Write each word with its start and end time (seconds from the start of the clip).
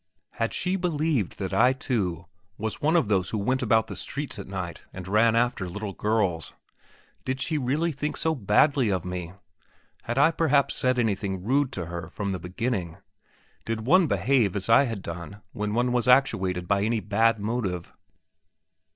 Had 0.31 0.51
she 0.51 0.71
then 0.77 0.81
believed 0.81 1.37
that 1.37 1.53
I, 1.53 1.73
too, 1.73 2.25
was 2.57 2.81
one 2.81 2.95
of 2.95 3.07
those 3.07 3.29
who 3.29 3.37
went 3.37 3.61
about 3.61 3.85
the 3.85 3.95
street 3.95 4.39
at 4.39 4.47
night 4.47 4.81
and 4.91 5.07
ran 5.07 5.35
after 5.35 5.69
little 5.69 5.93
girls? 5.93 6.53
Did 7.23 7.39
she 7.39 7.59
really 7.59 7.91
think 7.91 8.17
so 8.17 8.33
badly 8.33 8.89
of 8.89 9.05
me? 9.05 9.33
Had 10.05 10.17
I 10.17 10.31
perhaps 10.31 10.75
said 10.75 10.97
anything 10.97 11.43
rude 11.45 11.71
to 11.73 11.85
her 11.85 12.09
from 12.09 12.31
the 12.31 12.39
beginning? 12.39 12.97
Did 13.63 13.81
one 13.85 14.07
behave 14.07 14.55
as 14.55 14.69
I 14.69 14.85
had 14.85 15.03
done 15.03 15.43
when 15.51 15.75
one 15.75 15.91
was 15.91 16.07
actuated 16.07 16.67
by 16.67 16.81
any 16.81 16.99
bad 16.99 17.37
motive? 17.39 17.93